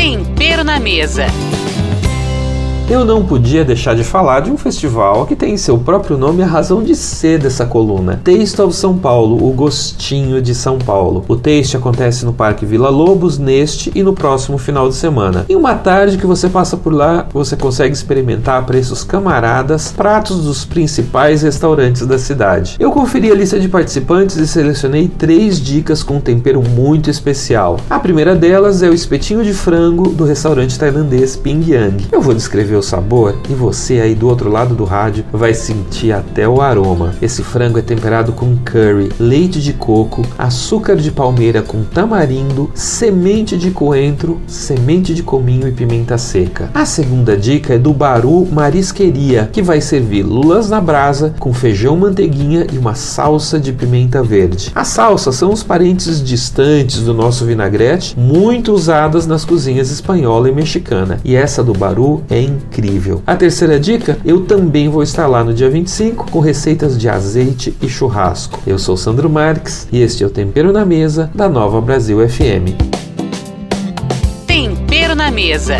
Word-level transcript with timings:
Tempero 0.00 0.64
na 0.64 0.80
mesa 0.80 1.26
eu 2.90 3.04
não 3.04 3.24
podia 3.24 3.64
deixar 3.64 3.94
de 3.94 4.02
falar 4.02 4.40
de 4.40 4.50
um 4.50 4.56
festival 4.56 5.24
que 5.24 5.36
tem 5.36 5.54
em 5.54 5.56
seu 5.56 5.78
próprio 5.78 6.18
nome 6.18 6.42
a 6.42 6.46
razão 6.46 6.82
de 6.82 6.96
ser 6.96 7.38
dessa 7.38 7.64
coluna. 7.64 8.20
Taste 8.24 8.60
of 8.60 8.74
São 8.74 8.98
Paulo, 8.98 9.48
o 9.48 9.52
gostinho 9.52 10.42
de 10.42 10.52
São 10.56 10.76
Paulo. 10.76 11.24
O 11.28 11.36
Taste 11.36 11.76
acontece 11.76 12.26
no 12.26 12.32
Parque 12.32 12.66
Vila 12.66 12.90
Lobos 12.90 13.38
neste 13.38 13.92
e 13.94 14.02
no 14.02 14.12
próximo 14.12 14.58
final 14.58 14.88
de 14.88 14.96
semana. 14.96 15.46
Em 15.48 15.54
uma 15.54 15.76
tarde 15.76 16.18
que 16.18 16.26
você 16.26 16.48
passa 16.48 16.76
por 16.76 16.92
lá, 16.92 17.28
você 17.32 17.56
consegue 17.56 17.94
experimentar 17.94 18.58
a 18.58 18.62
preços 18.62 19.04
camaradas 19.04 19.92
pratos 19.92 20.42
dos 20.42 20.64
principais 20.64 21.42
restaurantes 21.42 22.04
da 22.04 22.18
cidade. 22.18 22.74
Eu 22.80 22.90
conferi 22.90 23.30
a 23.30 23.36
lista 23.36 23.60
de 23.60 23.68
participantes 23.68 24.36
e 24.36 24.48
selecionei 24.48 25.06
três 25.06 25.60
dicas 25.60 26.02
com 26.02 26.16
um 26.16 26.20
tempero 26.20 26.60
muito 26.60 27.08
especial. 27.08 27.78
A 27.88 28.00
primeira 28.00 28.34
delas 28.34 28.82
é 28.82 28.90
o 28.90 28.94
espetinho 28.94 29.44
de 29.44 29.54
frango 29.54 30.08
do 30.08 30.24
restaurante 30.24 30.76
tailandês 30.76 31.36
Ping 31.36 31.62
Yang. 31.70 32.08
Eu 32.10 32.20
vou 32.20 32.34
descrever 32.34 32.79
o 32.80 32.82
sabor 32.82 33.36
e 33.48 33.54
você 33.54 34.00
aí 34.00 34.14
do 34.14 34.26
outro 34.26 34.50
lado 34.50 34.74
do 34.74 34.84
rádio 34.84 35.24
vai 35.32 35.54
sentir 35.54 36.12
até 36.12 36.48
o 36.48 36.60
aroma. 36.60 37.14
Esse 37.22 37.42
frango 37.42 37.78
é 37.78 37.82
temperado 37.82 38.32
com 38.32 38.56
curry, 38.56 39.10
leite 39.18 39.60
de 39.60 39.72
coco, 39.72 40.22
açúcar 40.36 40.96
de 40.96 41.10
palmeira 41.10 41.62
com 41.62 41.84
tamarindo, 41.84 42.70
semente 42.74 43.56
de 43.56 43.70
coentro, 43.70 44.40
semente 44.46 45.14
de 45.14 45.22
cominho 45.22 45.68
e 45.68 45.72
pimenta 45.72 46.18
seca. 46.18 46.70
A 46.74 46.84
segunda 46.84 47.36
dica 47.36 47.74
é 47.74 47.78
do 47.78 47.92
Baru 47.92 48.46
Marisqueria, 48.50 49.48
que 49.52 49.62
vai 49.62 49.80
servir 49.80 50.22
lulas 50.22 50.68
na 50.68 50.80
brasa 50.80 51.34
com 51.38 51.52
feijão 51.52 51.96
manteiguinha 51.96 52.66
e 52.72 52.78
uma 52.78 52.94
salsa 52.94 53.60
de 53.60 53.72
pimenta 53.72 54.22
verde. 54.22 54.72
As 54.74 54.88
salsas 54.88 55.36
são 55.36 55.52
os 55.52 55.62
parentes 55.62 56.22
distantes 56.22 57.02
do 57.02 57.14
nosso 57.14 57.44
vinagrete, 57.44 58.18
muito 58.18 58.72
usadas 58.72 59.26
nas 59.26 59.44
cozinhas 59.44 59.90
espanhola 59.90 60.48
e 60.48 60.52
mexicana. 60.52 61.20
E 61.24 61.36
essa 61.36 61.62
do 61.62 61.72
Baru 61.72 62.22
é 62.30 62.40
incrível. 62.60 63.22
A 63.26 63.34
terceira 63.34 63.78
dica, 63.78 64.18
eu 64.24 64.44
também 64.44 64.88
vou 64.88 65.02
estar 65.02 65.26
lá 65.26 65.42
no 65.42 65.52
dia 65.52 65.70
25 65.70 66.30
com 66.30 66.40
receitas 66.40 66.98
de 66.98 67.08
azeite 67.08 67.74
e 67.80 67.88
churrasco. 67.88 68.60
Eu 68.66 68.78
sou 68.78 68.96
Sandro 68.96 69.28
Marques 69.28 69.88
e 69.92 70.00
este 70.00 70.22
é 70.22 70.26
o 70.26 70.30
Tempero 70.30 70.72
na 70.72 70.84
Mesa 70.84 71.30
da 71.34 71.48
Nova 71.48 71.80
Brasil 71.80 72.18
FM. 72.28 72.76
Tempero 74.46 75.14
na 75.14 75.30
Mesa. 75.30 75.78